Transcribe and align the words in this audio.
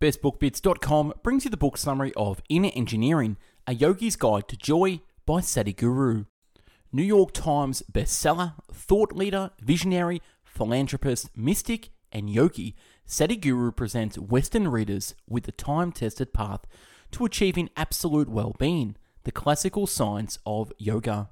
BestBookBits.com 0.00 1.14
brings 1.22 1.44
you 1.44 1.50
the 1.50 1.56
book 1.56 1.76
summary 1.76 2.12
of 2.16 2.42
Inner 2.48 2.70
Engineering, 2.74 3.36
A 3.66 3.74
Yogi's 3.74 4.16
Guide 4.16 4.48
to 4.48 4.56
Joy 4.56 5.00
by 5.24 5.40
Sadhguru. 5.40 6.26
New 6.92 7.02
York 7.02 7.32
Times 7.32 7.82
bestseller, 7.90 8.54
thought 8.72 9.12
leader, 9.12 9.52
visionary, 9.60 10.20
philanthropist, 10.42 11.30
mystic, 11.36 11.90
and 12.10 12.28
yogi, 12.28 12.74
Sadhguru 13.06 13.74
presents 13.74 14.18
Western 14.18 14.66
readers 14.66 15.14
with 15.28 15.44
the 15.44 15.52
time 15.52 15.92
tested 15.92 16.34
path 16.34 16.66
to 17.12 17.24
achieving 17.24 17.70
absolute 17.76 18.28
well 18.28 18.54
being, 18.58 18.96
the 19.22 19.32
classical 19.32 19.86
science 19.86 20.38
of 20.44 20.72
yoga. 20.76 21.30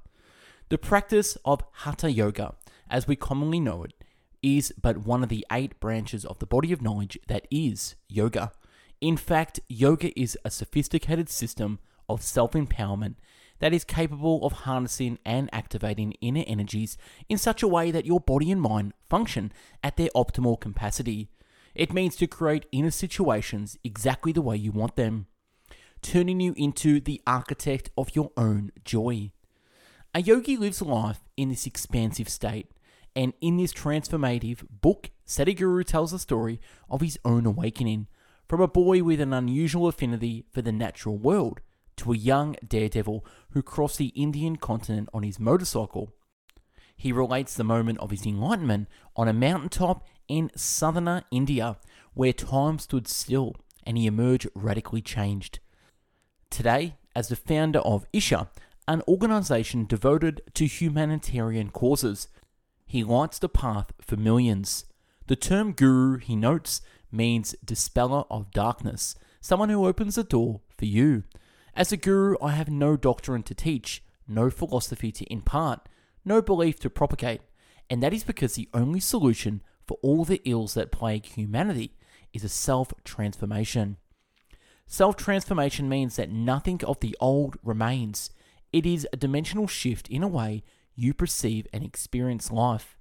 The 0.69 0.77
practice 0.77 1.37
of 1.43 1.63
Hatha 1.73 2.09
Yoga, 2.09 2.55
as 2.89 3.07
we 3.07 3.17
commonly 3.17 3.59
know 3.59 3.83
it, 3.83 3.93
is 4.43 4.73
but 4.79 4.99
one 4.99 5.23
of 5.23 5.29
the 5.29 5.45
eight 5.51 5.79
branches 5.79 6.25
of 6.25 6.37
the 6.39 6.45
body 6.45 6.71
of 6.71 6.81
knowledge 6.81 7.17
that 7.27 7.47
is 7.49 7.95
yoga. 8.07 8.51
In 9.01 9.17
fact, 9.17 9.59
yoga 9.67 10.17
is 10.19 10.37
a 10.45 10.51
sophisticated 10.51 11.29
system 11.29 11.79
of 12.07 12.21
self 12.21 12.51
empowerment 12.51 13.15
that 13.59 13.73
is 13.73 13.83
capable 13.83 14.45
of 14.45 14.51
harnessing 14.51 15.17
and 15.25 15.49
activating 15.53 16.11
inner 16.19 16.43
energies 16.47 16.97
in 17.29 17.37
such 17.37 17.63
a 17.63 17.67
way 17.67 17.91
that 17.91 18.05
your 18.05 18.19
body 18.19 18.51
and 18.51 18.61
mind 18.61 18.93
function 19.09 19.51
at 19.81 19.95
their 19.95 20.09
optimal 20.15 20.59
capacity. 20.59 21.29
It 21.73 21.93
means 21.93 22.15
to 22.17 22.27
create 22.27 22.65
inner 22.71 22.91
situations 22.91 23.77
exactly 23.83 24.31
the 24.31 24.41
way 24.41 24.57
you 24.57 24.71
want 24.71 24.95
them, 24.95 25.27
turning 26.01 26.39
you 26.39 26.53
into 26.57 26.99
the 26.99 27.21
architect 27.25 27.89
of 27.97 28.15
your 28.15 28.31
own 28.35 28.71
joy. 28.83 29.31
A 30.13 30.21
yogi 30.21 30.57
lives 30.57 30.81
life 30.81 31.21
in 31.37 31.49
this 31.49 31.65
expansive 31.65 32.29
state 32.29 32.69
and 33.15 33.33
in 33.41 33.57
this 33.57 33.73
transformative 33.73 34.65
book, 34.69 35.11
Sadhguru 35.27 35.85
tells 35.85 36.11
the 36.11 36.19
story 36.19 36.59
of 36.89 37.01
his 37.01 37.19
own 37.23 37.45
awakening 37.45 38.07
from 38.47 38.61
a 38.61 38.67
boy 38.67 39.03
with 39.03 39.21
an 39.21 39.33
unusual 39.33 39.87
affinity 39.87 40.45
for 40.51 40.61
the 40.61 40.71
natural 40.71 41.17
world 41.17 41.61
to 41.97 42.11
a 42.11 42.17
young 42.17 42.55
daredevil 42.67 43.25
who 43.51 43.61
crossed 43.61 43.97
the 43.97 44.07
Indian 44.07 44.55
continent 44.55 45.09
on 45.13 45.23
his 45.23 45.39
motorcycle. 45.39 46.11
He 46.95 47.11
relates 47.11 47.55
the 47.55 47.63
moment 47.63 47.99
of 47.99 48.11
his 48.11 48.25
enlightenment 48.25 48.87
on 49.15 49.27
a 49.27 49.33
mountaintop 49.33 50.05
in 50.27 50.51
southern 50.55 51.23
India 51.31 51.77
where 52.13 52.33
time 52.33 52.79
stood 52.79 53.07
still 53.07 53.55
and 53.85 53.97
he 53.97 54.07
emerged 54.07 54.47
radically 54.55 55.01
changed. 55.01 55.59
Today, 56.49 56.95
as 57.15 57.27
the 57.27 57.35
founder 57.35 57.79
of 57.79 58.05
Isha, 58.13 58.49
an 58.87 59.01
organization 59.07 59.85
devoted 59.85 60.41
to 60.53 60.65
humanitarian 60.65 61.69
causes, 61.69 62.27
he 62.93 63.03
lights 63.03 63.39
the 63.39 63.49
path 63.49 63.91
for 63.99 64.17
millions. 64.17 64.85
The 65.25 65.35
term 65.35 65.71
guru, 65.71 66.19
he 66.19 66.35
notes, 66.35 66.79
means 67.11 67.55
dispeller 67.65 68.23
of 68.29 68.51
darkness, 68.51 69.15
someone 69.41 69.69
who 69.69 69.87
opens 69.87 70.13
the 70.13 70.23
door 70.23 70.61
for 70.77 70.85
you. 70.85 71.23
As 71.75 71.91
a 71.91 71.97
guru, 71.97 72.35
I 72.39 72.51
have 72.51 72.69
no 72.69 72.95
doctrine 72.95 73.41
to 73.43 73.55
teach, 73.55 74.03
no 74.27 74.51
philosophy 74.51 75.11
to 75.11 75.33
impart, 75.33 75.89
no 76.23 76.39
belief 76.39 76.79
to 76.81 76.89
propagate, 76.91 77.41
and 77.89 78.03
that 78.03 78.13
is 78.13 78.23
because 78.23 78.53
the 78.53 78.69
only 78.75 78.99
solution 78.99 79.63
for 79.87 79.97
all 80.03 80.23
the 80.23 80.43
ills 80.45 80.75
that 80.75 80.91
plague 80.91 81.25
humanity 81.25 81.95
is 82.31 82.43
a 82.43 82.47
self 82.47 82.93
transformation. 83.03 83.97
Self 84.85 85.15
transformation 85.15 85.89
means 85.89 86.15
that 86.17 86.29
nothing 86.29 86.79
of 86.83 86.99
the 86.99 87.17
old 87.19 87.57
remains. 87.63 88.29
It 88.71 88.85
is 88.85 89.07
a 89.11 89.17
dimensional 89.17 89.65
shift 89.65 90.07
in 90.09 90.21
a 90.21 90.27
way 90.27 90.61
you 90.95 91.13
perceive 91.13 91.67
and 91.73 91.83
experience 91.83 92.51
life. 92.51 92.97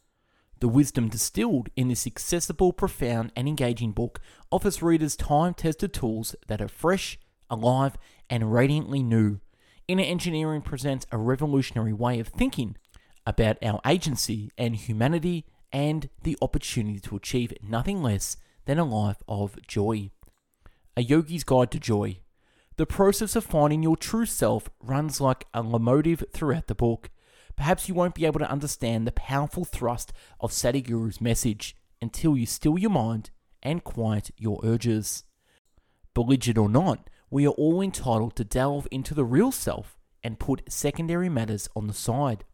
The 0.61 0.69
wisdom 0.69 1.09
distilled 1.09 1.71
in 1.75 1.89
this 1.89 2.07
accessible, 2.07 2.73
profound, 2.73 3.33
and 3.35 3.49
engaging 3.49 3.93
book 3.93 4.21
offers 4.51 4.81
readers 4.83 5.17
time 5.17 5.55
tested 5.55 5.93
tools 5.93 6.37
that 6.47 6.63
are 6.63 6.69
fresh, 6.69 7.19
alive, 7.51 7.97
and 8.31 8.53
radiantly 8.53 9.03
new. 9.03 9.41
Inner 9.89 10.05
Engineering 10.05 10.63
presents 10.63 11.05
a 11.11 11.19
revolutionary 11.19 11.93
way 11.93 12.21
of 12.21 12.29
thinking 12.29 12.77
about 13.27 13.59
our 13.63 13.81
agency 13.85 14.51
and 14.57 14.77
humanity 14.77 15.47
and 15.73 16.09
the 16.23 16.37
opportunity 16.41 17.01
to 17.01 17.17
achieve 17.17 17.53
nothing 17.63 18.03
less 18.03 18.37
than 18.67 18.79
a 18.79 18.85
life 18.85 19.23
of 19.27 19.61
joy. 19.67 20.11
A 20.97 21.03
Yogi's 21.03 21.43
Guide 21.43 21.71
to 21.73 21.81
Joy. 21.81 22.19
The 22.77 22.87
process 22.87 23.35
of 23.35 23.45
finding 23.45 23.83
your 23.83 23.97
true 23.97 24.27
self 24.27 24.69
runs 24.81 25.21
like 25.21 25.47
a 25.53 25.63
locomotive 25.63 26.25
throughout 26.33 26.69
the 26.69 26.75
book 26.75 27.11
perhaps 27.57 27.89
you 27.89 27.95
won't 27.95 28.15
be 28.15 28.27
able 28.27 28.41
to 28.41 28.51
understand 28.51 29.07
the 29.07 29.13
powerful 29.13 29.65
thrust 29.65 30.13
of 30.41 30.53
Sadhguru's 30.53 31.21
message 31.21 31.77
until 32.01 32.37
you 32.37 32.47
still 32.47 32.79
your 32.79 32.91
mind 32.91 33.31
and 33.63 33.85
quiet 33.85 34.31
your 34.37 34.61
urges. 34.65 35.25
Belligerent 36.15 36.59
or 36.59 36.69
not, 36.69 37.09
we 37.31 37.47
are 37.47 37.51
all 37.51 37.81
entitled 37.81 38.37
to 38.37 38.45
delve 38.45 38.87
into 38.91 39.15
the 39.15 39.25
real 39.25 39.53
self 39.53 39.97
and 40.23 40.39
put 40.39 40.71
secondary 40.71 41.29
matters 41.29 41.69
on 41.75 41.87
the 41.87 41.95
side. 41.95 42.45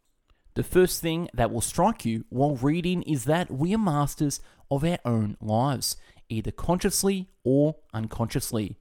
The 0.54 0.62
first 0.62 1.02
thing 1.02 1.28
that 1.34 1.50
will 1.50 1.60
strike 1.60 2.04
you 2.04 2.24
while 2.28 2.56
reading 2.56 3.02
is 3.02 3.24
that 3.24 3.50
we 3.50 3.74
are 3.74 3.78
masters 3.78 4.40
of 4.70 4.84
our 4.84 4.98
own 5.04 5.36
lives, 5.40 5.96
either 6.28 6.50
consciously 6.50 7.28
or 7.44 7.76
unconsciously. 7.92 8.78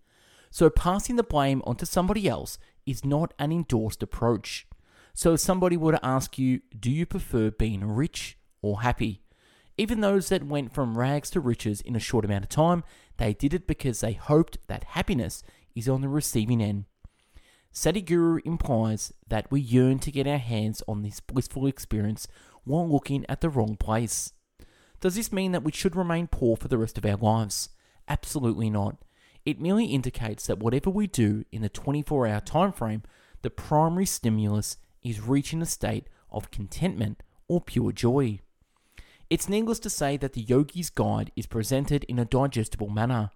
So 0.50 0.70
passing 0.70 1.16
the 1.16 1.24
blame 1.24 1.62
onto 1.66 1.86
somebody 1.86 2.28
else 2.28 2.58
is 2.86 3.04
not 3.04 3.34
an 3.38 3.52
endorsed 3.52 4.02
approach. 4.02 4.67
So 5.18 5.34
if 5.34 5.40
somebody 5.40 5.78
were 5.78 5.94
to 5.94 6.06
ask 6.06 6.38
you, 6.38 6.62
do 6.80 6.92
you 6.92 7.08
prefer 7.08 7.50
being 7.50 7.84
rich 7.84 8.38
or 8.62 8.82
happy? 8.82 9.24
Even 9.76 10.02
those 10.02 10.30
that 10.30 10.46
went 10.46 10.76
from 10.76 10.96
rags 10.96 11.32
to 11.32 11.40
riches 11.40 11.82
in 11.82 11.96
a 11.96 12.00
short 12.00 12.24
amount 12.24 12.44
of 12.44 12.50
time, 12.50 12.84
they 13.18 13.34
did 13.34 13.52
it 13.52 13.66
because 13.66 14.02
they 14.02 14.14
hoped 14.14 14.60
that 14.68 14.84
happiness 14.84 15.42
is 15.74 15.90
on 15.90 16.02
the 16.02 16.08
receiving 16.08 16.62
end. 16.62 16.86
Sadhguru 17.74 18.42
implies 18.46 19.12
that 19.28 19.50
we 19.50 19.60
yearn 19.60 19.98
to 20.00 20.12
get 20.12 20.28
our 20.28 20.38
hands 20.38 20.84
on 20.88 21.02
this 21.02 21.20
blissful 21.20 21.66
experience 21.66 22.28
while 22.64 22.88
looking 22.88 23.26
at 23.28 23.42
the 23.42 23.50
wrong 23.50 23.76
place. 23.76 24.34
Does 25.02 25.16
this 25.16 25.32
mean 25.32 25.52
that 25.52 25.64
we 25.64 25.72
should 25.72 25.96
remain 25.96 26.28
poor 26.28 26.56
for 26.56 26.68
the 26.68 26.78
rest 26.78 26.96
of 26.96 27.06
our 27.08 27.18
lives? 27.18 27.70
Absolutely 28.08 28.70
not. 28.70 28.98
It 29.48 29.60
merely 29.60 29.86
indicates 29.86 30.46
that 30.46 30.60
whatever 30.60 30.92
we 30.92 31.08
do 31.08 31.44
in 31.52 31.64
the 31.64 31.70
24 31.70 32.28
hour 32.28 32.40
time 32.40 32.72
frame, 32.72 33.02
the 33.42 33.50
primary 33.50 34.06
stimulus 34.06 34.78
is 35.04 35.22
reaching 35.22 35.62
a 35.62 35.66
state 35.66 36.08
of 36.32 36.52
contentment 36.52 37.24
or 37.48 37.62
pure 37.62 37.92
joy. 37.92 38.40
It's 39.30 39.50
needless 39.50 39.80
to 39.80 39.90
say 39.90 40.18
that 40.18 40.34
the 40.34 40.42
yogi's 40.42 40.90
guide 40.90 41.32
is 41.36 41.46
presented 41.46 42.04
in 42.06 42.20
a 42.20 42.26
digestible 42.26 42.90
manner 42.90 43.32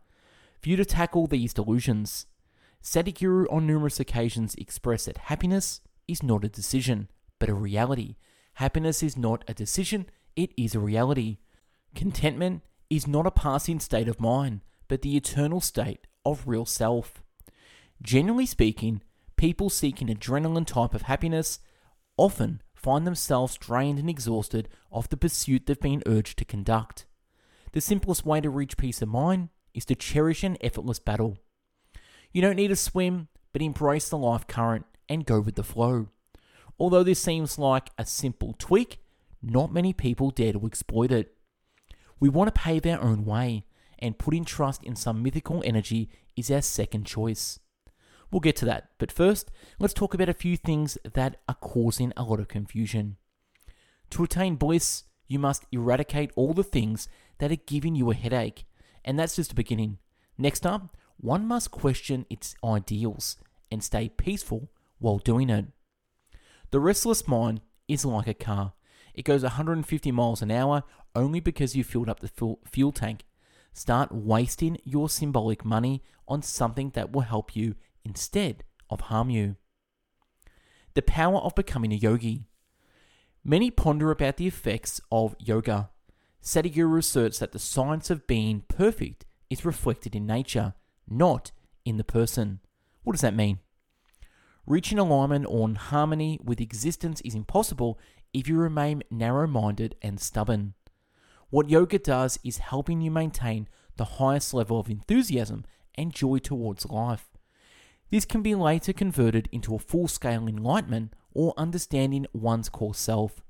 for 0.62 0.70
you 0.70 0.76
to 0.78 0.86
tackle 0.86 1.28
these 1.28 1.54
delusions. 1.54 2.28
Sadhguru 2.84 3.46
on 3.52 3.68
numerous 3.68 4.00
occasions 4.00 4.56
expressed 4.56 5.06
that 5.08 5.18
happiness 5.18 5.82
is 6.08 6.24
not 6.24 6.44
a 6.44 6.50
decision, 6.50 7.10
but 7.40 7.50
a 7.50 7.54
reality. 7.54 8.16
Happiness 8.56 9.04
is 9.04 9.18
not 9.18 9.44
a 9.48 9.54
decision, 9.54 10.08
it 10.36 10.52
is 10.58 10.76
a 10.76 10.80
reality. 10.80 11.38
Contentment 11.96 12.64
is 12.90 13.08
not 13.08 13.28
a 13.28 13.32
passing 13.32 13.80
state 13.80 14.08
of 14.08 14.20
mind, 14.20 14.62
but 14.88 15.02
the 15.02 15.16
eternal 15.16 15.62
state 15.62 16.08
of 16.26 16.48
real 16.48 16.66
self. 16.66 17.22
Generally 18.02 18.48
speaking, 18.48 19.02
people 19.42 19.72
seeking 19.72 20.08
adrenaline 20.08 20.68
type 20.68 20.94
of 20.94 21.02
happiness 21.02 21.58
often 22.16 22.62
find 22.76 23.08
themselves 23.08 23.58
drained 23.58 23.98
and 23.98 24.08
exhausted 24.08 24.70
of 24.92 25.10
the 25.10 25.18
pursuit 25.18 25.66
they've 25.66 25.80
been 25.80 26.04
urged 26.06 26.38
to 26.38 26.46
conduct. 26.46 27.08
The 27.72 27.82
simplest 27.82 28.24
way 28.24 28.40
to 28.40 28.52
reach 28.52 28.78
peace 28.78 29.02
of 29.02 29.10
mind 29.10 29.50
is 29.74 29.84
to 29.86 29.96
cherish 29.96 30.44
an 30.44 30.60
effortless 30.62 31.00
battle. 31.00 31.40
You 32.32 32.44
don't 32.44 32.56
need 32.56 32.68
to 32.68 32.76
swim, 32.76 33.30
but 33.52 33.64
embrace 33.64 34.10
the 34.10 34.18
life 34.20 34.46
current 34.46 34.86
and 35.10 35.26
go 35.26 35.40
with 35.40 35.56
the 35.56 35.64
flow. 35.64 36.10
Although 36.80 37.02
this 37.02 37.20
seems 37.20 37.58
like 37.58 37.90
a 37.98 38.06
simple 38.06 38.54
tweak, 38.60 39.00
not 39.42 39.74
many 39.74 39.92
people 39.92 40.30
dare 40.30 40.54
to 40.54 40.68
exploit 40.68 41.12
it. 41.12 41.34
We 42.20 42.30
want 42.30 42.54
to 42.54 42.62
pave 42.62 42.86
our 42.86 43.02
own 43.02 43.26
way, 43.26 43.66
and 43.98 44.20
putting 44.20 44.46
trust 44.46 44.84
in 44.84 44.96
some 44.96 45.24
mythical 45.24 45.64
energy 45.66 46.12
is 46.38 46.52
our 46.52 46.62
second 46.62 47.08
choice. 47.08 47.58
We'll 48.32 48.40
get 48.40 48.56
to 48.58 48.66
that, 48.66 48.90
but 48.98 49.12
first, 49.12 49.52
let's 49.78 49.94
talk 49.94 50.14
about 50.14 50.30
a 50.30 50.34
few 50.34 50.56
things 50.56 50.98
that 51.14 51.42
are 51.50 51.56
causing 51.56 52.14
a 52.16 52.24
lot 52.24 52.40
of 52.40 52.48
confusion. 52.48 53.18
To 54.12 54.24
attain 54.24 54.56
bliss, 54.56 55.04
you 55.28 55.38
must 55.38 55.66
eradicate 55.72 56.32
all 56.36 56.54
the 56.54 56.64
things 56.64 57.10
that 57.40 57.52
are 57.52 57.58
giving 57.68 57.96
you 57.96 58.10
a 58.10 58.16
headache, 58.16 58.66
and 59.04 59.20
that's 59.20 59.36
just 59.36 59.52
a 59.52 59.56
beginning. 59.56 59.98
Next 60.38 60.66
up, 60.66 60.96
one 61.18 61.46
must 61.46 61.72
question 61.72 62.26
its 62.30 62.56
ideals 62.64 63.38
and 63.70 63.84
stay 63.84 64.10
peaceful 64.10 64.72
while 65.00 65.18
doing 65.18 65.50
it. 65.50 65.66
The 66.72 66.80
restless 66.80 67.28
mind 67.28 67.62
is 67.88 68.06
like 68.06 68.28
a 68.28 68.34
car. 68.34 68.74
It 69.14 69.26
goes 69.26 69.44
150 69.44 70.12
miles 70.12 70.42
an 70.42 70.52
hour 70.52 70.84
only 71.16 71.42
because 71.42 71.76
you 71.76 71.84
filled 71.84 72.10
up 72.10 72.22
the 72.22 72.56
fuel 72.66 72.92
tank. 72.94 73.26
Start 73.74 74.12
wasting 74.12 74.78
your 74.84 75.10
symbolic 75.10 75.66
money 75.66 76.02
on 76.28 76.42
something 76.42 76.92
that 76.92 77.12
will 77.12 77.22
help 77.22 77.56
you 77.56 77.76
instead 78.04 78.64
of 78.90 79.02
harm 79.02 79.30
you. 79.30 79.56
The 80.94 81.02
power 81.02 81.38
of 81.38 81.56
becoming 81.56 81.94
a 81.94 81.96
yogi. 81.96 82.48
Many 83.44 83.72
ponder 83.72 84.12
about 84.12 84.38
the 84.38 84.48
effects 84.48 85.00
of 85.12 85.36
yoga. 85.40 85.90
Sadhguru 86.44 87.00
asserts 87.00 87.40
that 87.40 87.52
the 87.52 87.60
science 87.60 88.10
of 88.10 88.28
being 88.28 88.64
perfect 88.68 89.26
is 89.50 89.66
reflected 89.66 90.16
in 90.16 90.26
nature, 90.26 90.74
not 91.08 91.52
in 91.86 91.98
the 91.98 92.04
person. 92.04 92.60
What 93.04 93.14
does 93.14 93.22
that 93.22 93.36
mean? 93.36 93.60
Reaching 94.68 95.00
alignment 95.00 95.46
or 95.50 95.70
harmony 95.74 96.40
with 96.44 96.62
existence 96.62 97.22
is 97.22 97.36
impossible 97.36 98.00
if 98.34 98.48
you 98.48 98.58
remain 98.58 99.04
narrow 99.10 99.48
minded 99.48 99.96
and 100.02 100.20
stubborn. 100.20 100.74
What 101.50 101.70
yoga 101.70 102.00
does 102.00 102.40
is 102.44 102.60
helping 102.60 103.02
you 103.02 103.12
maintain 103.12 103.68
the 103.98 104.06
highest 104.06 104.54
level 104.54 104.80
of 104.80 104.90
enthusiasm 104.90 105.66
and 105.96 106.14
joy 106.14 106.38
towards 106.38 106.86
life. 106.86 107.31
This 108.12 108.26
can 108.26 108.42
be 108.42 108.56
later 108.56 108.92
converted 108.92 109.48
into 109.54 109.74
a 109.74 109.80
full 109.80 110.10
scale 110.10 110.46
enlightenment 110.46 111.14
or 111.34 111.54
understanding 111.58 112.28
one's 112.34 112.68
core 112.68 112.94
self. 112.94 113.42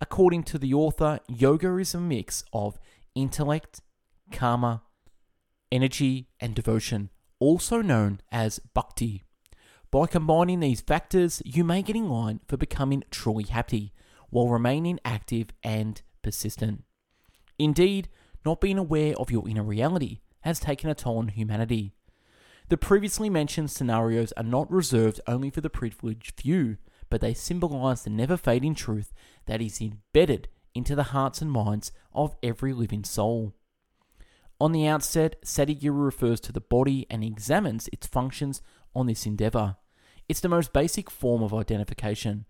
According 0.00 0.44
to 0.44 0.58
the 0.58 0.74
author, 0.74 1.18
yoga 1.26 1.76
is 1.78 1.94
a 1.94 2.00
mix 2.00 2.44
of 2.52 2.78
intellect, 3.14 3.80
karma, 4.30 4.82
energy, 5.72 6.28
and 6.38 6.54
devotion, 6.54 7.08
also 7.40 7.80
known 7.80 8.20
as 8.30 8.60
bhakti. 8.74 9.24
By 9.90 10.06
combining 10.06 10.60
these 10.60 10.82
factors, 10.82 11.40
you 11.46 11.64
may 11.64 11.80
get 11.80 11.96
in 11.96 12.10
line 12.10 12.40
for 12.46 12.58
becoming 12.58 13.02
truly 13.10 13.44
happy 13.44 13.94
while 14.28 14.48
remaining 14.48 15.00
active 15.06 15.48
and 15.62 16.00
persistent. 16.22 16.84
Indeed, 17.58 18.08
not 18.44 18.60
being 18.60 18.78
aware 18.78 19.16
of 19.16 19.30
your 19.30 19.48
inner 19.48 19.62
reality 19.62 20.20
has 20.42 20.60
taken 20.60 20.90
a 20.90 20.94
toll 20.94 21.18
on 21.18 21.28
humanity. 21.28 21.94
The 22.68 22.76
previously 22.76 23.30
mentioned 23.30 23.70
scenarios 23.70 24.32
are 24.32 24.42
not 24.42 24.70
reserved 24.70 25.20
only 25.26 25.48
for 25.48 25.62
the 25.62 25.70
privileged 25.70 26.38
few, 26.38 26.76
but 27.08 27.22
they 27.22 27.32
symbolize 27.32 28.04
the 28.04 28.10
never 28.10 28.36
fading 28.36 28.74
truth 28.74 29.14
that 29.46 29.62
is 29.62 29.80
embedded 29.80 30.48
into 30.74 30.94
the 30.94 31.04
hearts 31.04 31.40
and 31.40 31.50
minds 31.50 31.92
of 32.12 32.36
every 32.42 32.74
living 32.74 33.04
soul. 33.04 33.54
On 34.60 34.72
the 34.72 34.86
outset, 34.86 35.40
Sadhguru 35.42 36.04
refers 36.04 36.40
to 36.40 36.52
the 36.52 36.60
body 36.60 37.06
and 37.08 37.24
examines 37.24 37.88
its 37.90 38.06
functions 38.06 38.60
on 38.94 39.06
this 39.06 39.24
endeavor. 39.24 39.76
It's 40.28 40.40
the 40.40 40.48
most 40.50 40.74
basic 40.74 41.10
form 41.10 41.42
of 41.42 41.54
identification. 41.54 42.44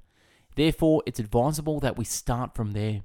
Therefore, 0.57 1.05
it's 1.07 1.21
advisable 1.21 1.79
that 1.79 1.97
we 1.97 2.05
start 2.05 2.57
from 2.57 2.73
there. 2.73 3.03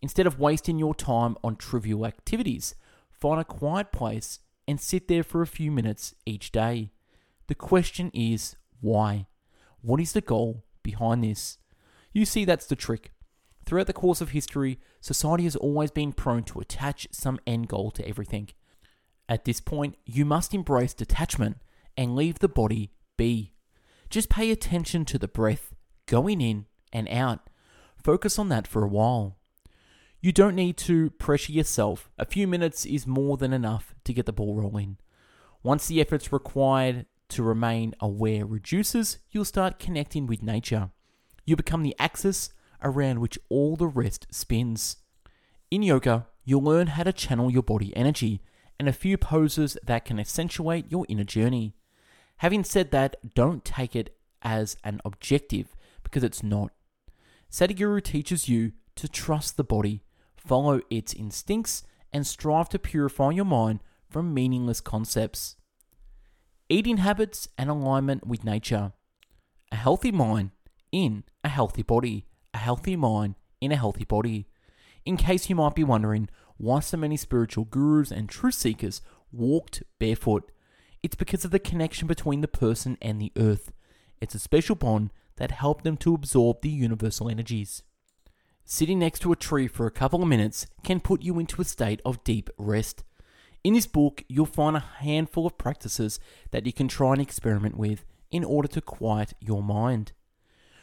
Instead 0.00 0.28
of 0.28 0.38
wasting 0.38 0.78
your 0.78 0.94
time 0.94 1.36
on 1.42 1.56
trivial 1.56 2.06
activities, 2.06 2.76
find 3.10 3.40
a 3.40 3.44
quiet 3.44 3.90
place 3.90 4.38
and 4.70 4.80
sit 4.80 5.08
there 5.08 5.24
for 5.24 5.42
a 5.42 5.48
few 5.48 5.70
minutes 5.72 6.14
each 6.24 6.52
day. 6.52 6.92
The 7.48 7.56
question 7.56 8.12
is 8.14 8.56
why? 8.80 9.26
What 9.82 10.00
is 10.00 10.12
the 10.12 10.20
goal 10.20 10.64
behind 10.84 11.24
this? 11.24 11.58
You 12.12 12.24
see, 12.24 12.44
that's 12.44 12.66
the 12.66 12.76
trick. 12.76 13.12
Throughout 13.66 13.88
the 13.88 13.92
course 13.92 14.20
of 14.20 14.30
history, 14.30 14.78
society 15.00 15.44
has 15.44 15.56
always 15.56 15.90
been 15.90 16.12
prone 16.12 16.44
to 16.44 16.60
attach 16.60 17.08
some 17.10 17.40
end 17.48 17.66
goal 17.66 17.90
to 17.90 18.08
everything. 18.08 18.50
At 19.28 19.44
this 19.44 19.60
point, 19.60 19.96
you 20.06 20.24
must 20.24 20.54
embrace 20.54 20.94
detachment 20.94 21.56
and 21.96 22.14
leave 22.14 22.38
the 22.38 22.48
body 22.48 22.92
be. 23.16 23.54
Just 24.08 24.28
pay 24.28 24.52
attention 24.52 25.04
to 25.06 25.18
the 25.18 25.28
breath 25.28 25.74
going 26.06 26.40
in 26.40 26.66
and 26.92 27.08
out. 27.08 27.50
Focus 28.02 28.38
on 28.38 28.48
that 28.50 28.68
for 28.68 28.84
a 28.84 28.88
while. 28.88 29.36
You 30.22 30.32
don't 30.32 30.54
need 30.54 30.76
to 30.78 31.08
pressure 31.10 31.52
yourself. 31.52 32.10
A 32.18 32.26
few 32.26 32.46
minutes 32.46 32.84
is 32.84 33.06
more 33.06 33.38
than 33.38 33.54
enough 33.54 33.94
to 34.04 34.12
get 34.12 34.26
the 34.26 34.34
ball 34.34 34.54
rolling. 34.54 34.98
Once 35.62 35.86
the 35.86 35.98
efforts 35.98 36.30
required 36.30 37.06
to 37.30 37.42
remain 37.42 37.94
aware 38.00 38.44
reduces, 38.44 39.18
you'll 39.30 39.46
start 39.46 39.78
connecting 39.78 40.26
with 40.26 40.42
nature. 40.42 40.90
You 41.46 41.56
become 41.56 41.82
the 41.82 41.96
axis 41.98 42.50
around 42.82 43.20
which 43.20 43.38
all 43.48 43.76
the 43.76 43.86
rest 43.86 44.26
spins. 44.30 44.98
In 45.70 45.82
yoga, 45.82 46.26
you'll 46.44 46.62
learn 46.62 46.88
how 46.88 47.04
to 47.04 47.14
channel 47.14 47.50
your 47.50 47.62
body 47.62 47.96
energy 47.96 48.42
and 48.78 48.88
a 48.88 48.92
few 48.92 49.16
poses 49.16 49.78
that 49.86 50.04
can 50.04 50.20
accentuate 50.20 50.90
your 50.92 51.06
inner 51.08 51.24
journey. 51.24 51.76
Having 52.38 52.64
said 52.64 52.90
that, 52.90 53.16
don't 53.34 53.64
take 53.64 53.96
it 53.96 54.16
as 54.42 54.76
an 54.84 55.00
objective 55.02 55.74
because 56.02 56.24
it's 56.24 56.42
not. 56.42 56.72
Sadhguru 57.50 58.02
teaches 58.02 58.50
you 58.50 58.72
to 58.96 59.08
trust 59.08 59.56
the 59.56 59.64
body, 59.64 60.02
follow 60.44 60.80
its 60.90 61.14
instincts, 61.14 61.84
and 62.12 62.26
strive 62.26 62.68
to 62.70 62.78
purify 62.78 63.30
your 63.30 63.44
mind 63.44 63.80
from 64.08 64.34
meaningless 64.34 64.80
concepts. 64.80 65.56
Eating 66.68 66.98
habits 66.98 67.48
and 67.56 67.70
alignment 67.70 68.26
with 68.26 68.44
nature. 68.44 68.92
A 69.70 69.76
healthy 69.76 70.10
mind 70.10 70.50
in 70.90 71.24
a 71.44 71.48
healthy 71.48 71.82
body. 71.82 72.26
A 72.52 72.58
healthy 72.58 72.96
mind 72.96 73.36
in 73.60 73.70
a 73.72 73.76
healthy 73.76 74.04
body. 74.04 74.46
In 75.04 75.16
case 75.16 75.48
you 75.48 75.56
might 75.56 75.74
be 75.74 75.84
wondering 75.84 76.28
why 76.56 76.80
so 76.80 76.96
many 76.96 77.16
spiritual 77.16 77.64
gurus 77.64 78.10
and 78.10 78.28
truth 78.28 78.54
seekers 78.54 79.00
walked 79.32 79.82
barefoot, 79.98 80.50
it's 81.02 81.16
because 81.16 81.44
of 81.44 81.50
the 81.50 81.58
connection 81.58 82.06
between 82.06 82.40
the 82.40 82.48
person 82.48 82.98
and 83.00 83.20
the 83.20 83.32
earth. 83.36 83.72
It's 84.20 84.34
a 84.34 84.38
special 84.38 84.74
bond 84.74 85.10
that 85.36 85.52
helped 85.52 85.84
them 85.84 85.96
to 85.98 86.14
absorb 86.14 86.60
the 86.60 86.68
universal 86.68 87.30
energies. 87.30 87.82
Sitting 88.72 89.00
next 89.00 89.18
to 89.22 89.32
a 89.32 89.36
tree 89.36 89.66
for 89.66 89.88
a 89.88 89.90
couple 89.90 90.22
of 90.22 90.28
minutes 90.28 90.68
can 90.84 91.00
put 91.00 91.22
you 91.22 91.40
into 91.40 91.60
a 91.60 91.64
state 91.64 92.00
of 92.04 92.22
deep 92.22 92.48
rest. 92.56 93.02
In 93.64 93.74
this 93.74 93.88
book, 93.88 94.22
you'll 94.28 94.46
find 94.46 94.76
a 94.76 94.86
handful 95.00 95.44
of 95.44 95.58
practices 95.58 96.20
that 96.52 96.64
you 96.64 96.72
can 96.72 96.86
try 96.86 97.14
and 97.14 97.20
experiment 97.20 97.76
with 97.76 98.04
in 98.30 98.44
order 98.44 98.68
to 98.68 98.80
quiet 98.80 99.32
your 99.40 99.60
mind. 99.60 100.12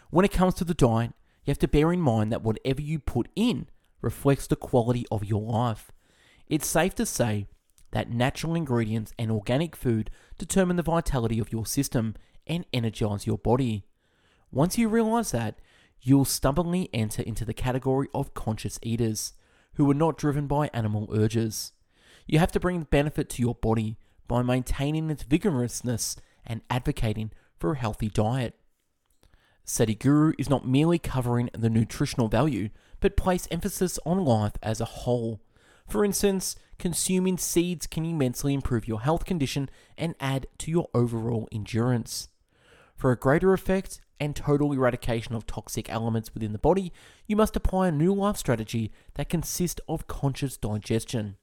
When 0.10 0.26
it 0.26 0.34
comes 0.34 0.56
to 0.56 0.66
the 0.66 0.74
diet, 0.74 1.14
you 1.46 1.52
have 1.52 1.60
to 1.60 1.68
bear 1.70 1.94
in 1.94 2.02
mind 2.02 2.30
that 2.34 2.44
whatever 2.44 2.82
you 2.82 3.00
put 3.00 3.30
in 3.38 3.70
reflects 4.02 4.48
the 4.48 4.58
quality 4.58 5.06
of 5.10 5.24
your 5.24 5.42
life. 5.42 5.90
It's 6.50 6.68
safe 6.68 6.94
to 6.96 7.06
say 7.06 7.48
that 7.92 8.12
natural 8.12 8.54
ingredients 8.54 9.14
and 9.18 9.32
organic 9.32 9.78
food 9.78 10.12
determine 10.38 10.76
the 10.76 10.84
vitality 10.84 11.40
of 11.40 11.54
your 11.54 11.66
system 11.66 12.16
and 12.46 12.66
energize 12.74 13.26
your 13.26 13.38
body. 13.38 13.86
Once 14.52 14.78
you 14.78 14.90
realize 14.90 15.32
that, 15.32 15.58
you'll 16.02 16.26
stubbornly 16.26 16.90
enter 16.94 17.22
into 17.22 17.46
the 17.46 17.54
category 17.54 18.08
of 18.14 18.34
conscious 18.34 18.80
eaters 18.82 19.34
who 19.76 19.90
are 19.90 19.96
not 19.96 20.18
driven 20.18 20.48
by 20.48 20.70
animal 20.74 21.10
urges. 21.14 21.72
You 22.26 22.40
have 22.40 22.52
to 22.54 22.60
bring 22.60 22.84
benefit 22.84 23.30
to 23.30 23.42
your 23.42 23.56
body 23.56 23.98
by 24.28 24.42
maintaining 24.42 25.10
its 25.10 25.24
vigorousness 25.24 26.18
and 26.46 26.62
advocating 26.70 27.32
for 27.58 27.72
a 27.72 27.78
healthy 27.78 28.10
diet. 28.10 28.56
Sadhguru 29.66 30.34
is 30.38 30.50
not 30.50 30.68
merely 30.68 30.98
covering 30.98 31.50
the 31.58 31.70
nutritional 31.70 32.30
value, 32.30 32.70
but 33.00 33.18
place 33.18 33.48
emphasis 33.52 34.00
on 34.06 34.24
life 34.24 34.54
as 34.64 34.80
a 34.80 34.86
whole. 34.86 35.42
For 35.88 36.04
instance, 36.06 36.56
consuming 36.80 37.38
seeds 37.38 37.86
can 37.86 38.06
immensely 38.06 38.54
improve 38.54 38.88
your 38.88 39.02
health 39.02 39.26
condition 39.26 39.70
and 39.98 40.16
add 40.20 40.48
to 40.60 40.72
your 40.72 40.88
overall 40.94 41.48
endurance. 41.52 42.30
For 42.96 43.12
a 43.12 43.18
greater 43.18 43.54
effect 43.54 44.00
and 44.20 44.36
total 44.36 44.74
eradication 44.74 45.36
of 45.36 45.46
toxic 45.46 45.90
elements 45.90 46.34
within 46.34 46.52
the 46.52 46.60
body, 46.60 46.92
you 47.28 47.36
must 47.36 47.56
apply 47.56 47.88
a 47.88 47.92
new 47.92 48.14
life 48.14 48.38
strategy 48.38 48.92
that 49.16 49.30
consists 49.30 49.82
of 49.88 50.08
conscious 50.08 50.58
digestion. 50.58 51.38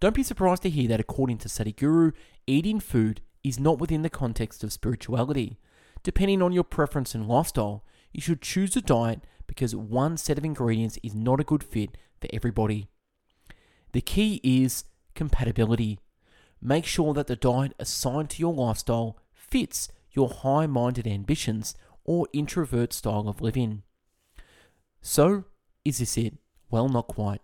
Don't 0.00 0.14
be 0.14 0.22
surprised 0.22 0.62
to 0.62 0.70
hear 0.70 0.88
that 0.88 1.00
according 1.00 1.38
to 1.38 1.48
Sadhguru, 1.48 2.12
eating 2.46 2.80
food 2.80 3.20
is 3.42 3.58
not 3.58 3.78
within 3.78 4.02
the 4.02 4.10
context 4.10 4.62
of 4.62 4.72
spirituality. 4.72 5.58
Depending 6.02 6.42
on 6.42 6.52
your 6.52 6.64
preference 6.64 7.14
and 7.14 7.26
lifestyle, 7.26 7.84
you 8.12 8.20
should 8.20 8.40
choose 8.40 8.76
a 8.76 8.80
diet 8.80 9.24
because 9.46 9.74
one 9.74 10.16
set 10.16 10.38
of 10.38 10.44
ingredients 10.44 10.98
is 11.02 11.14
not 11.14 11.40
a 11.40 11.44
good 11.44 11.64
fit 11.64 11.96
for 12.20 12.28
everybody. 12.32 12.86
The 13.92 14.00
key 14.00 14.40
is 14.44 14.84
compatibility. 15.14 15.98
Make 16.60 16.84
sure 16.84 17.14
that 17.14 17.26
the 17.26 17.36
diet 17.36 17.74
assigned 17.78 18.30
to 18.30 18.40
your 18.40 18.52
lifestyle 18.52 19.16
fits 19.32 19.88
your 20.18 20.28
high 20.28 20.66
minded 20.66 21.06
ambitions 21.06 21.76
or 22.04 22.26
introvert 22.32 22.92
style 22.92 23.28
of 23.28 23.40
living. 23.40 23.82
So, 25.00 25.44
is 25.84 25.98
this 25.98 26.18
it? 26.18 26.34
Well, 26.70 26.88
not 26.88 27.06
quite. 27.06 27.40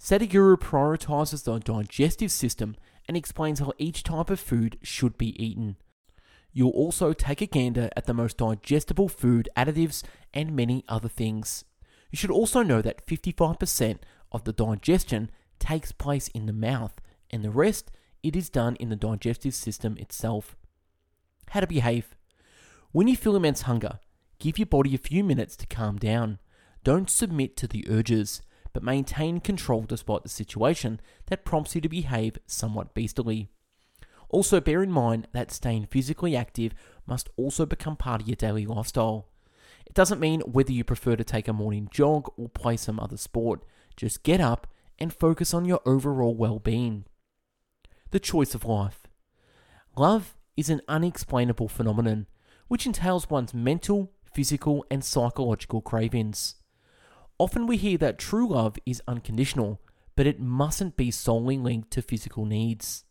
Sadhguru 0.00 0.56
prioritizes 0.56 1.44
the 1.44 1.58
digestive 1.58 2.32
system 2.32 2.74
and 3.06 3.18
explains 3.18 3.58
how 3.60 3.72
each 3.76 4.02
type 4.02 4.30
of 4.30 4.40
food 4.40 4.78
should 4.82 5.18
be 5.18 5.30
eaten. 5.42 5.76
You'll 6.54 6.70
also 6.70 7.12
take 7.12 7.42
a 7.42 7.46
gander 7.46 7.90
at 7.94 8.06
the 8.06 8.14
most 8.14 8.38
digestible 8.38 9.10
food 9.10 9.50
additives 9.54 10.02
and 10.32 10.56
many 10.56 10.84
other 10.88 11.08
things. 11.08 11.66
You 12.10 12.16
should 12.16 12.30
also 12.30 12.62
know 12.62 12.80
that 12.80 13.06
55% 13.06 13.98
of 14.32 14.44
the 14.44 14.54
digestion 14.54 15.30
takes 15.58 15.92
place 15.92 16.28
in 16.28 16.46
the 16.46 16.54
mouth, 16.54 16.98
and 17.30 17.44
the 17.44 17.50
rest 17.50 17.92
it 18.22 18.34
is 18.34 18.48
done 18.48 18.76
in 18.76 18.88
the 18.88 18.96
digestive 18.96 19.54
system 19.54 19.98
itself. 19.98 20.56
How 21.50 21.60
to 21.60 21.66
behave. 21.66 22.14
When 22.92 23.08
you 23.08 23.16
feel 23.16 23.36
immense 23.36 23.62
hunger, 23.62 24.00
give 24.38 24.58
your 24.58 24.66
body 24.66 24.94
a 24.94 24.98
few 24.98 25.24
minutes 25.24 25.56
to 25.56 25.66
calm 25.66 25.96
down. 25.96 26.38
Don't 26.84 27.10
submit 27.10 27.56
to 27.56 27.66
the 27.66 27.84
urges, 27.88 28.42
but 28.72 28.82
maintain 28.82 29.40
control 29.40 29.82
despite 29.82 30.22
the 30.22 30.28
situation 30.28 31.00
that 31.26 31.44
prompts 31.44 31.74
you 31.74 31.80
to 31.80 31.88
behave 31.88 32.38
somewhat 32.46 32.94
beastly. 32.94 33.48
Also, 34.28 34.60
bear 34.60 34.82
in 34.82 34.90
mind 34.90 35.28
that 35.32 35.52
staying 35.52 35.86
physically 35.86 36.36
active 36.36 36.74
must 37.06 37.28
also 37.36 37.64
become 37.64 37.96
part 37.96 38.20
of 38.22 38.28
your 38.28 38.36
daily 38.36 38.66
lifestyle. 38.66 39.28
It 39.86 39.94
doesn't 39.94 40.20
mean 40.20 40.40
whether 40.40 40.72
you 40.72 40.84
prefer 40.84 41.16
to 41.16 41.24
take 41.24 41.48
a 41.48 41.52
morning 41.52 41.88
jog 41.92 42.28
or 42.36 42.48
play 42.48 42.76
some 42.76 42.98
other 42.98 43.16
sport. 43.16 43.62
Just 43.96 44.24
get 44.24 44.40
up 44.40 44.66
and 44.98 45.12
focus 45.14 45.54
on 45.54 45.64
your 45.64 45.80
overall 45.86 46.34
well 46.34 46.58
being. 46.58 47.04
the 48.10 48.20
choice 48.20 48.54
of 48.54 48.64
life. 48.64 49.06
Love 49.96 50.35
is 50.56 50.70
an 50.70 50.80
unexplainable 50.88 51.68
phenomenon 51.68 52.26
which 52.68 52.86
entails 52.86 53.30
one's 53.30 53.54
mental, 53.54 54.12
physical, 54.32 54.84
and 54.90 55.04
psychological 55.04 55.80
cravings. 55.80 56.56
Often 57.38 57.66
we 57.66 57.76
hear 57.76 57.98
that 57.98 58.18
true 58.18 58.48
love 58.48 58.76
is 58.86 59.02
unconditional, 59.06 59.80
but 60.16 60.26
it 60.26 60.40
mustn't 60.40 60.96
be 60.96 61.10
solely 61.10 61.58
linked 61.58 61.90
to 61.92 62.02
physical 62.02 62.44
needs. 62.44 63.04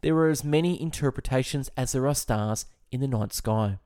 There 0.00 0.16
are 0.16 0.30
as 0.30 0.44
many 0.44 0.80
interpretations 0.80 1.70
as 1.76 1.92
there 1.92 2.06
are 2.06 2.14
stars 2.14 2.66
in 2.90 3.00
the 3.00 3.08
night 3.08 3.32
sky. 3.32 3.78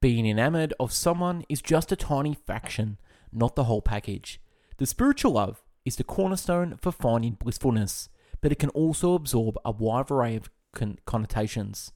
Being 0.00 0.26
enamored 0.26 0.72
of 0.80 0.92
someone 0.92 1.44
is 1.48 1.60
just 1.60 1.92
a 1.92 1.96
tiny 1.96 2.36
fraction, 2.46 2.98
not 3.32 3.54
the 3.54 3.64
whole 3.64 3.82
package. 3.82 4.40
The 4.78 4.86
spiritual 4.86 5.32
love 5.32 5.62
is 5.84 5.96
the 5.96 6.04
cornerstone 6.04 6.78
for 6.80 6.90
finding 6.90 7.32
blissfulness, 7.32 8.08
but 8.40 8.50
it 8.50 8.58
can 8.58 8.70
also 8.70 9.14
absorb 9.14 9.58
a 9.64 9.70
wide 9.70 10.10
array 10.10 10.36
of 10.36 10.50
con- 10.72 10.98
connotations. 11.04 11.92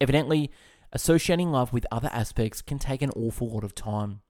Evidently, 0.00 0.50
associating 0.92 1.50
love 1.50 1.72
with 1.72 1.86
other 1.90 2.10
aspects 2.12 2.62
can 2.62 2.78
take 2.78 3.02
an 3.02 3.10
awful 3.10 3.50
lot 3.50 3.64
of 3.64 3.74
time. 3.74 4.20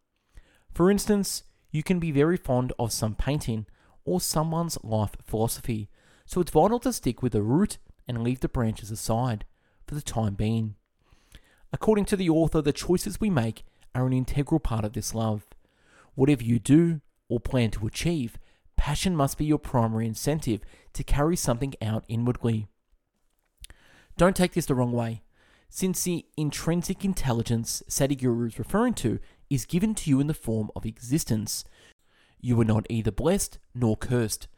For 0.72 0.90
instance, 0.90 1.44
you 1.70 1.82
can 1.82 1.98
be 1.98 2.10
very 2.10 2.36
fond 2.36 2.72
of 2.78 2.92
some 2.92 3.14
painting 3.14 3.66
or 4.04 4.20
someone's 4.20 4.78
life 4.82 5.14
philosophy, 5.22 5.90
so 6.24 6.40
it's 6.40 6.50
vital 6.50 6.78
to 6.80 6.92
stick 6.92 7.22
with 7.22 7.32
the 7.32 7.42
root 7.42 7.78
and 8.06 8.22
leave 8.22 8.40
the 8.40 8.48
branches 8.48 8.90
aside 8.90 9.44
for 9.86 9.94
the 9.94 10.02
time 10.02 10.34
being. 10.34 10.76
According 11.72 12.06
to 12.06 12.16
the 12.16 12.30
author, 12.30 12.62
the 12.62 12.72
choices 12.72 13.20
we 13.20 13.28
make 13.28 13.64
are 13.94 14.06
an 14.06 14.12
integral 14.12 14.60
part 14.60 14.84
of 14.84 14.94
this 14.94 15.14
love. 15.14 15.46
Whatever 16.14 16.42
you 16.42 16.58
do 16.58 17.00
or 17.28 17.38
plan 17.38 17.70
to 17.72 17.86
achieve, 17.86 18.38
passion 18.76 19.14
must 19.14 19.36
be 19.36 19.44
your 19.44 19.58
primary 19.58 20.06
incentive 20.06 20.62
to 20.94 21.04
carry 21.04 21.36
something 21.36 21.74
out 21.82 22.04
inwardly. 22.08 22.66
Don't 24.16 24.34
take 24.34 24.54
this 24.54 24.66
the 24.66 24.74
wrong 24.74 24.92
way, 24.92 25.22
since 25.68 26.04
the 26.04 26.26
intrinsic 26.36 27.04
intelligence 27.04 27.82
Sadhguru 27.88 28.48
is 28.48 28.58
referring 28.58 28.94
to 28.94 29.18
is 29.50 29.64
given 29.64 29.94
to 29.94 30.10
you 30.10 30.20
in 30.20 30.26
the 30.26 30.34
form 30.34 30.70
of 30.74 30.86
existence. 30.86 31.64
You 32.40 32.60
are 32.60 32.64
not 32.64 32.86
either 32.88 33.10
blessed 33.10 33.58
nor 33.74 33.96
cursed. 33.96 34.48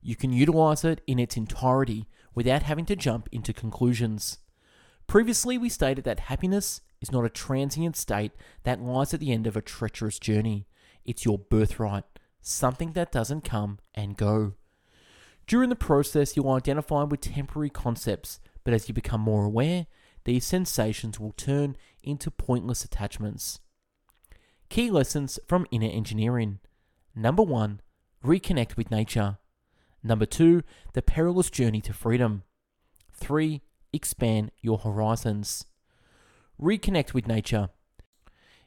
You 0.00 0.16
can 0.16 0.32
utilize 0.32 0.84
it 0.84 1.00
in 1.06 1.18
its 1.18 1.36
entirety 1.36 2.06
without 2.34 2.62
having 2.62 2.84
to 2.86 2.96
jump 2.96 3.28
into 3.32 3.52
conclusions. 3.52 4.38
Previously, 5.06 5.58
we 5.58 5.68
stated 5.68 6.04
that 6.04 6.20
happiness 6.20 6.80
is 7.00 7.12
not 7.12 7.24
a 7.24 7.30
transient 7.30 7.96
state 7.96 8.32
that 8.64 8.80
lies 8.80 9.14
at 9.14 9.20
the 9.20 9.32
end 9.32 9.46
of 9.46 9.56
a 9.56 9.62
treacherous 9.62 10.18
journey. 10.18 10.66
It's 11.04 11.24
your 11.24 11.38
birthright, 11.38 12.04
something 12.40 12.92
that 12.92 13.12
doesn't 13.12 13.44
come 13.44 13.78
and 13.94 14.16
go. 14.16 14.54
During 15.46 15.68
the 15.68 15.76
process, 15.76 16.36
you'll 16.36 16.50
identify 16.50 17.02
with 17.02 17.20
temporary 17.20 17.70
concepts, 17.70 18.40
but 18.64 18.72
as 18.72 18.88
you 18.88 18.94
become 18.94 19.20
more 19.20 19.44
aware, 19.44 19.86
these 20.24 20.44
sensations 20.44 21.20
will 21.20 21.32
turn 21.32 21.76
into 22.02 22.30
pointless 22.30 22.84
attachments. 22.84 23.60
Key 24.68 24.90
lessons 24.90 25.38
from 25.46 25.66
inner 25.70 25.90
engineering. 25.90 26.58
Number 27.14 27.42
one, 27.42 27.80
reconnect 28.24 28.76
with 28.76 28.90
nature. 28.90 29.38
Number 30.02 30.26
two, 30.26 30.62
the 30.92 31.02
perilous 31.02 31.50
journey 31.50 31.80
to 31.82 31.92
freedom. 31.92 32.42
Three, 33.12 33.62
expand 33.92 34.50
your 34.60 34.78
horizons. 34.78 35.66
Reconnect 36.60 37.14
with 37.14 37.26
nature. 37.26 37.70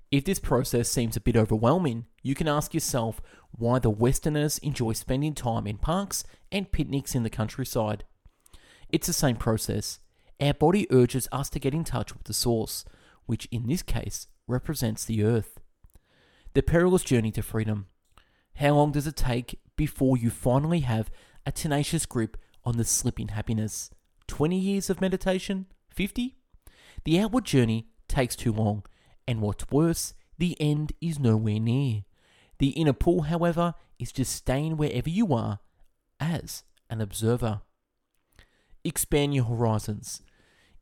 If 0.10 0.24
this 0.24 0.40
process 0.40 0.88
seems 0.88 1.18
a 1.18 1.22
bit 1.22 1.36
overwhelming, 1.36 2.06
you 2.24 2.34
can 2.34 2.48
ask 2.48 2.74
yourself 2.74 3.22
why 3.52 3.80
the 3.80 3.90
Westerners 3.90 4.58
enjoy 4.60 4.94
spending 4.94 5.34
time 5.34 5.68
in 5.68 5.78
parks 5.78 6.24
and 6.52 6.72
picnics 6.72 7.14
in 7.14 7.24
the 7.24 7.30
countryside. 7.30 8.06
It's 8.90 9.08
the 9.08 9.14
same 9.14 9.36
process. 9.36 10.00
Our 10.40 10.54
body 10.54 10.88
urges 10.92 11.28
us 11.32 11.50
to 11.50 11.60
get 11.60 11.74
in 11.74 11.84
touch 11.84 12.14
with 12.14 12.26
the 12.26 12.34
source, 12.34 12.86
which 13.26 13.48
in 13.52 13.68
this 13.68 13.82
case 13.82 14.28
represents 14.48 15.04
the 15.04 15.24
earth. 15.24 15.60
The 16.54 16.62
perilous 16.64 17.04
journey 17.04 17.32
to 17.32 17.42
freedom. 17.42 17.88
How 18.56 18.76
long 18.76 18.92
does 18.92 19.08
it 19.08 19.16
take 19.16 19.60
before 19.76 20.18
you 20.18 20.30
finally 20.30 20.80
have 20.82 21.10
a 21.46 21.52
tenacious 21.52 22.06
grip 22.06 22.38
on 22.64 22.78
the 22.78 22.84
slipping 22.84 23.30
happiness? 23.30 23.90
20 24.28 24.58
years 24.58 24.90
of 24.90 25.02
meditation? 25.02 25.68
50? 25.90 26.38
The 27.04 27.20
outward 27.20 27.46
journey 27.46 27.88
takes 28.08 28.36
too 28.36 28.52
long, 28.52 28.84
and 29.28 29.42
what's 29.42 29.70
worse, 29.72 30.14
the 30.38 30.56
end 30.60 30.94
is 31.02 31.20
nowhere 31.20 31.60
near. 31.60 32.04
The 32.60 32.70
inner 32.70 32.94
pull, 32.94 33.24
however, 33.24 33.76
is 34.00 34.12
just 34.12 34.34
staying 34.36 34.78
wherever 34.78 35.10
you 35.10 35.34
are 35.34 35.60
as 36.20 36.64
an 36.90 37.02
observer. 37.02 37.62
Expand 38.84 39.36
your 39.36 39.46
horizons. 39.46 40.22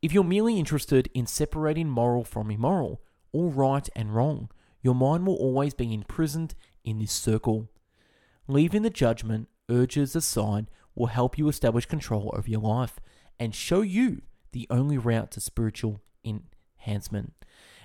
If 0.01 0.13
you're 0.13 0.23
merely 0.23 0.59
interested 0.59 1.09
in 1.13 1.25
separating 1.25 1.89
moral 1.89 2.23
from 2.23 2.51
immoral, 2.51 3.01
or 3.31 3.49
right 3.49 3.89
and 3.95 4.13
wrong, 4.13 4.49
your 4.81 4.95
mind 4.95 5.25
will 5.25 5.35
always 5.35 5.73
be 5.73 5.93
imprisoned 5.93 6.53
in 6.83 6.99
this 6.99 7.11
circle. 7.11 7.69
Leaving 8.47 8.83
the 8.83 8.89
judgment 8.89 9.49
urges 9.69 10.15
aside 10.15 10.69
will 10.93 11.07
help 11.07 11.37
you 11.37 11.47
establish 11.47 11.85
control 11.85 12.31
over 12.35 12.49
your 12.49 12.61
life 12.61 12.99
and 13.39 13.55
show 13.55 13.81
you 13.81 14.21
the 14.51 14.67
only 14.69 14.97
route 14.97 15.31
to 15.31 15.41
spiritual 15.41 16.01
enhancement. 16.85 17.33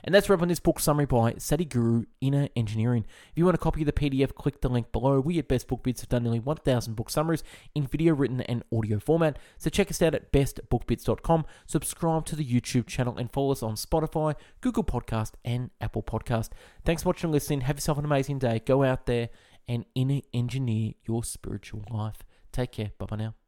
And 0.02 0.14
that's 0.14 0.28
wrap 0.28 0.40
on 0.40 0.49
this 0.49 0.61
book 0.61 0.80
summary 0.80 1.04
by 1.04 1.35
Sadhguru 1.35 2.07
Inner 2.21 2.49
Engineering. 2.57 3.04
If 3.30 3.37
you 3.37 3.45
want 3.45 3.54
a 3.54 3.59
copy 3.59 3.83
of 3.83 3.87
the 3.87 3.92
PDF, 3.92 4.35
click 4.35 4.61
the 4.61 4.69
link 4.69 4.92
below. 4.92 5.21
We 5.21 5.38
at 5.38 5.49
Best 5.49 5.69
Book 5.69 5.83
Bits 5.83 6.00
have 6.00 6.09
done 6.09 6.23
nearly 6.23 6.40
1,000 6.40 6.95
book 6.95 7.11
summaries 7.11 7.45
in 7.75 7.87
video, 7.87 8.14
written, 8.14 8.40
and 8.42 8.62
audio 8.75 8.99
format. 8.99 9.38
So 9.59 9.69
check 9.69 9.90
us 9.90 10.00
out 10.00 10.14
at 10.14 10.33
bestbookbits.com. 10.33 11.45
Subscribe 11.66 12.25
to 12.26 12.37
the 12.37 12.45
YouTube 12.45 12.87
channel 12.87 13.16
and 13.19 13.30
follow 13.30 13.52
us 13.52 13.62
on 13.62 13.75
Spotify, 13.75 14.35
Google 14.61 14.85
Podcast, 14.85 15.33
and 15.45 15.71
Apple 15.80 16.02
Podcast. 16.02 16.50
Thanks 16.85 17.02
for 17.02 17.11
watching 17.11 17.28
and 17.28 17.33
listening. 17.33 17.62
Have 17.62 17.76
yourself 17.76 17.99
an 17.99 18.04
amazing 18.04 18.38
day. 18.38 18.62
Go 18.64 18.83
out 18.83 19.07
there 19.07 19.28
and 19.69 19.85
inner 19.95 20.21
engineer 20.33 20.95
your 21.07 21.25
spiritual 21.25 21.85
life. 21.90 22.23
Take 22.52 22.73
care. 22.73 22.92
Bye 22.99 23.07
bye 23.07 23.16
now. 23.16 23.39